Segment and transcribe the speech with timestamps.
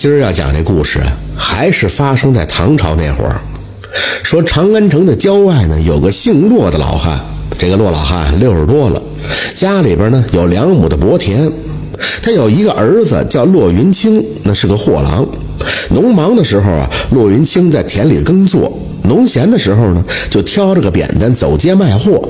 [0.00, 0.98] 今儿要讲这故事，
[1.36, 3.38] 还是发生在唐朝那会儿。
[4.22, 7.20] 说长安城的郊外呢，有个姓骆的老汉。
[7.58, 9.02] 这个骆老汉六十多了，
[9.54, 11.52] 家里边呢有两亩的薄田。
[12.22, 15.28] 他有一个儿子叫骆云清，那是个货郎。
[15.90, 18.72] 农忙的时候啊，骆云清在田里耕作；
[19.02, 22.26] 农闲的时候呢，就挑着个扁担走街卖货。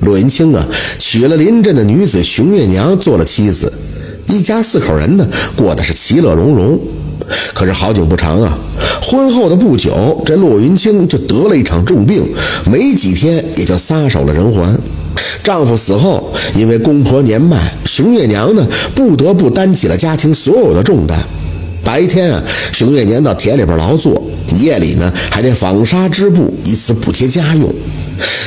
[0.00, 0.66] 骆云清啊，
[0.98, 3.70] 娶了邻镇的女子熊月娘做了妻子。
[4.34, 5.26] 一家四口人呢，
[5.56, 6.78] 过得是其乐融融。
[7.54, 8.58] 可是好景不长啊，
[9.00, 12.22] 婚后的不久，这骆云清就得了一场重病，
[12.70, 14.78] 没几天也就撒手了人寰。
[15.42, 17.56] 丈夫死后，因为公婆年迈，
[17.86, 21.18] 熊月娘呢不得不担起了家庭所有的重担。
[21.84, 22.42] 白天啊，
[22.72, 24.12] 熊月娘到田里边劳作；
[24.58, 27.72] 夜里呢，还得纺纱织布，以此补贴家用。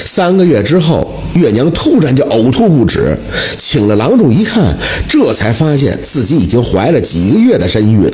[0.06, 3.18] 三个月之后，月娘突然就呕吐不止，
[3.58, 4.76] 请了郎中一看，
[5.08, 8.10] 这才发现自己已经怀了几个月的身孕。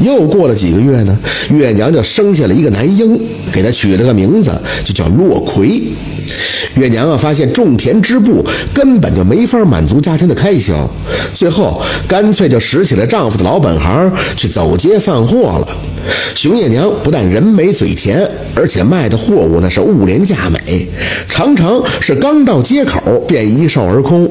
[0.00, 1.18] 又过了几个月呢，
[1.50, 3.18] 月娘就生下了一个男婴，
[3.52, 4.50] 给他取了个名字，
[4.84, 5.82] 就叫骆奎。
[6.76, 10.88] 月娘啊，发现种田织布根本就没法满足家庭的开销，
[11.34, 15.68] 最后干脆就拾起了丈夫的老本行，去走街贩货了。
[16.34, 20.86] 熊月娘不但人美嘴甜，而且卖的货物那是物廉价美，
[21.28, 24.28] 常常是刚到街口便一售而空。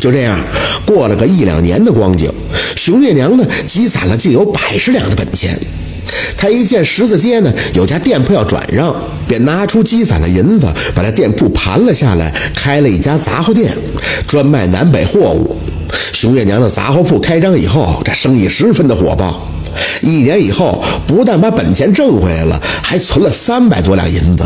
[0.00, 0.38] 就这样
[0.84, 2.28] 过了个一两年的光景，
[2.76, 5.58] 熊月娘呢积攒了竟有百十两的本钱。
[6.36, 8.94] 他一见十字街呢有家店铺要转让，
[9.26, 13.70] 便拿出积攒的银子，把这店铺盘了下来，开了一家杂货店，
[14.26, 15.56] 专卖南北货物。
[16.12, 19.48] 熊月娘的杂货铺开张以后，这生意十分的火爆。
[20.02, 24.44] 一年以后，不但把本钱挣回来了，还存了三百多两银子。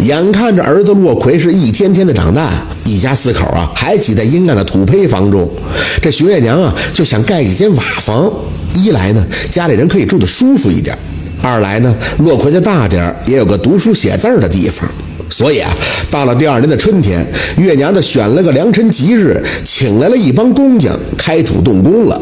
[0.00, 2.50] 眼看着儿子骆奎是一天天的长大，
[2.84, 5.48] 一家四口啊还挤在阴暗的土坯房中。
[6.02, 8.30] 这熊月娘啊就想盖几间瓦房，
[8.74, 10.96] 一来呢家里人可以住得舒服一点，
[11.42, 14.88] 二来呢骆奎家大点也有个读书写字的地方。
[15.28, 15.70] 所以啊，
[16.10, 17.24] 到了第二年的春天，
[17.56, 22.20] 月娘子选了个良辰吉日，请来了一帮工匠开土动工了。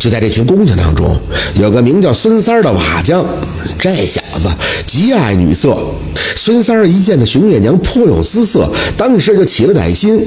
[0.00, 1.14] 就在这群工匠当中，
[1.54, 3.24] 有个名叫孙三的瓦匠，
[3.78, 4.48] 这小子
[4.86, 5.76] 极爱女色。
[6.34, 8.66] 孙三一见那熊月娘颇有姿色，
[8.96, 10.18] 当时就起了歹心。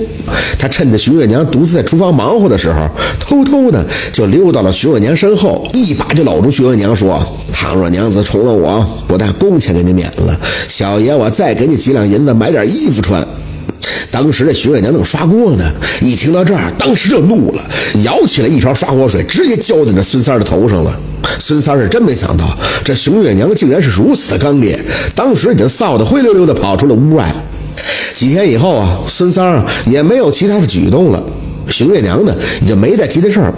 [0.60, 2.88] 他趁着熊月娘独自在厨房忙活的时候，
[3.20, 3.84] 偷偷的
[4.14, 7.20] 就溜到了熊月娘身后，一把就搂住熊月娘说
[7.52, 10.40] ：“倘若娘子宠了我，不但工钱给你免了，
[10.70, 13.28] 小爷我再给你几两银子买点衣服穿。”
[14.14, 15.66] 当时这熊月娘正刷锅呢，
[16.00, 17.64] 一听到这儿，当时就怒了，
[18.04, 20.96] 舀起来一勺刷锅水，直接浇在这孙三的头上了。
[21.40, 24.80] 孙三是真没想到，这熊月娘竟然是如此的刚烈，
[25.16, 27.28] 当时已经臊得灰溜溜的跑出了屋外。
[28.14, 31.20] 几天以后啊，孙三也没有其他的举动了，
[31.68, 33.52] 熊月娘呢也就没再提这事儿。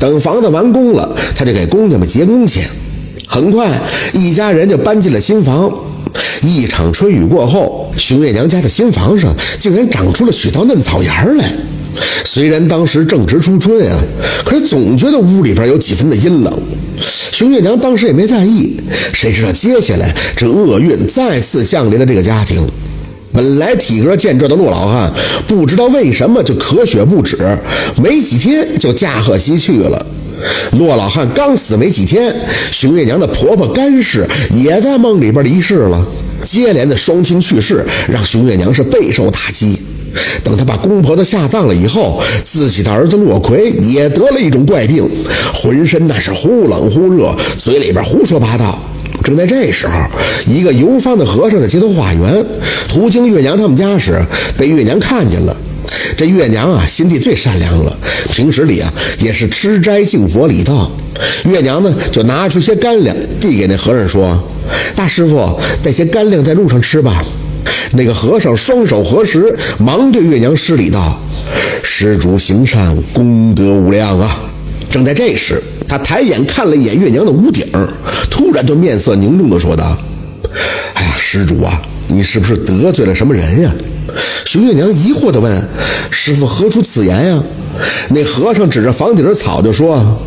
[0.00, 2.68] 等房子完工了，他就给工匠们结工钱。
[3.28, 3.70] 很快，
[4.12, 5.72] 一家人就搬进了新房。
[6.42, 11.52] 一场春雨过后，熊月娘家的新房上竟然长出了许多嫩草芽来。
[12.24, 13.98] 虽然当时正值初春啊，
[14.44, 16.52] 可是总觉得屋里边有几分的阴冷。
[17.30, 18.76] 熊月娘当时也没在意，
[19.12, 22.66] 谁知道接下来这厄运再次降临了这个家庭。
[23.32, 25.12] 本来体格健壮的骆老汉，
[25.46, 27.36] 不知道为什么就咳血不止，
[28.02, 30.06] 没几天就驾鹤西去了。
[30.72, 32.34] 骆老汉刚死没几天，
[32.70, 36.04] 熊月娘的婆婆甘氏也在梦里边离世了。
[36.52, 37.82] 接连的双亲去世，
[38.12, 39.80] 让熊月娘是备受打击。
[40.44, 45.08] 等她把公婆都下葬了以后，自己的儿子洛奎也得了一种怪病，
[45.54, 48.78] 浑身那是忽冷忽热，嘴里边胡说八道。
[49.24, 49.94] 正在这时候，
[50.46, 52.44] 一个游方的和尚在街头化缘，
[52.86, 54.22] 途经月娘他们家时，
[54.58, 55.56] 被月娘看见了。
[56.16, 57.96] 这月娘啊，心地最善良了，
[58.30, 60.90] 平时里啊也是吃斋敬佛礼道。
[61.44, 64.38] 月娘呢，就拿出些干粮递给那和尚说
[64.94, 67.22] ：“大师傅，带些干粮在路上吃吧。”
[67.94, 71.18] 那个和尚双手合十，忙对月娘施礼道
[71.82, 74.38] ：“施主行善，功德无量啊！”
[74.90, 77.64] 正在这时，他抬眼看了一眼月娘的屋顶，
[78.30, 79.96] 突然就面色凝重地说道
[80.94, 83.72] ：“哎呀，施主啊，你是不是得罪了什么人呀？”
[84.44, 85.68] 熊月娘疑惑地问
[86.10, 87.42] ：“师傅何出此言呀？”
[88.10, 90.18] 那和尚指着房顶的草就说：“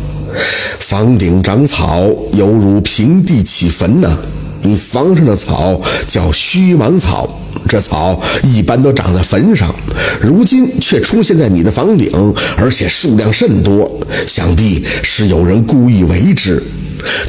[0.80, 4.16] 房顶长草，犹如平地起坟呐。
[4.62, 7.28] 你房上的草叫虚芒草，
[7.68, 9.72] 这草一般都长在坟上，
[10.20, 12.10] 如今却出现在你的房顶，
[12.56, 13.88] 而且数量甚多，
[14.26, 16.60] 想必是有人故意为之。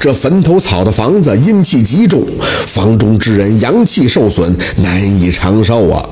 [0.01, 2.25] 这坟头草的房子阴气极重，
[2.65, 6.03] 房中之人阳气受损，难以长寿啊。”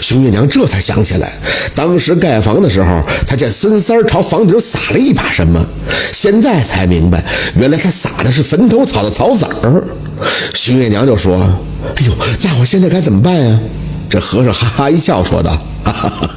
[0.00, 1.30] 熊月娘这才想起来，
[1.74, 5.64] 当时盖房的时候，她见孙三儿朝房顶撒了一把什么，
[6.12, 7.24] 现在才明白，
[7.56, 9.82] 原来他撒的是坟头草的草籽儿。
[10.54, 11.36] 熊月娘就说
[11.96, 12.12] ：“哎呦，
[12.42, 13.58] 那我现在该怎么办呀？”
[14.08, 15.50] 这和尚哈哈一笑，说道
[15.84, 16.30] ：“哈哈哈，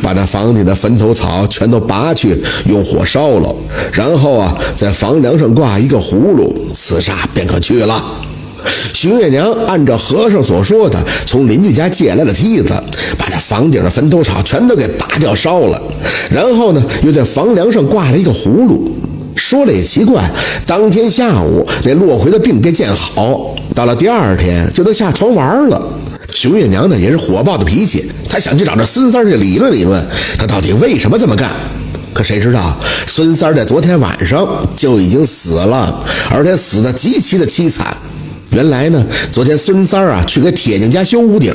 [0.00, 3.54] 把那房顶的坟头草全都拔去，用火烧了，
[3.92, 8.02] 然后啊，在房梁上挂一个葫芦，刺杀便可去了。”
[8.92, 12.74] 熊月娘按照和尚所说的，从邻居家借来了梯子，
[13.16, 15.80] 把他房顶的坟头草全都给拔掉烧了，
[16.30, 18.90] 然后呢，又在房梁上挂了一个葫芦。
[19.36, 20.30] 说了也奇怪，
[20.66, 25.82] 当天下午那落魁的病便见好，到了第二天就能下床玩了。
[26.34, 30.04] 熊月娘呢也是火爆的脾气，她想去找这孙三去理论理论，
[30.38, 31.50] 他到底为什么这么干？
[32.12, 32.76] 可谁知道
[33.06, 34.46] 孙三在昨天晚上
[34.76, 37.96] 就已经死了，而且死的极其的凄惨。
[38.52, 41.54] 原来呢，昨天孙三儿啊去给铁匠家修屋顶，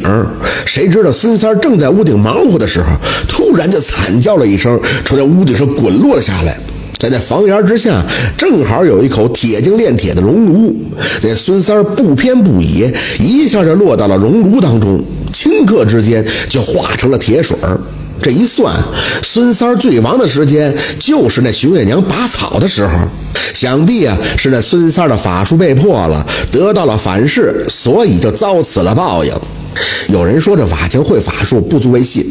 [0.65, 2.88] 谁知道孙三儿正在屋顶忙活的时候，
[3.27, 6.57] 突然就惨叫了一声，从这屋顶上滚落了下来。
[6.97, 8.01] 在那房檐之下，
[8.38, 10.74] 正好有一口铁匠炼铁的熔炉，
[11.21, 12.89] 那孙三儿不偏不倚，
[13.19, 14.97] 一下就落到了熔炉当中，
[15.33, 17.77] 顷刻之间就化成了铁水儿。
[18.25, 18.74] 这一算，
[19.22, 22.98] 孙三儿坠亡的时间就是那熊月娘拔草的时候。
[23.54, 29.31] 想必啊，是那孙三儿的法术被破了，得到了反噬，所以就遭此了报应。
[30.10, 32.25] 有人说这瓦匠会法术，不足为信。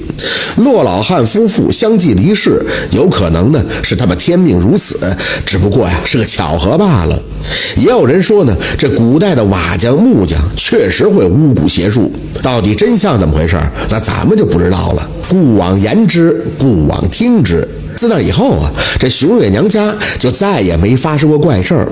[0.57, 5.15] 骆老汉夫妇相继离世，有可能呢是他们天命如此，
[5.45, 7.21] 只不过呀是个巧合罢了。
[7.77, 12.11] 也有人说呢，这古代的瓦匠、木匠确实会巫蛊邪术，
[12.41, 13.59] 到底真相怎么回事，
[13.91, 15.09] 那咱们就不知道了。
[15.29, 17.67] 故往言之，故往听之。
[17.97, 21.89] 自那以后啊，这熊月娘家就再也没发生过怪事儿。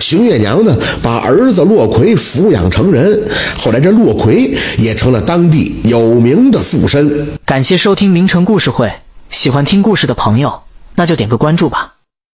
[0.00, 3.16] 熊月娘呢，把儿子骆奎抚养成人，
[3.56, 7.26] 后来这骆奎也成了当地有名的富绅。
[7.44, 8.92] 感谢收听名城故事会，
[9.30, 10.62] 喜欢听故事的朋友，
[10.94, 11.93] 那就点个关注吧。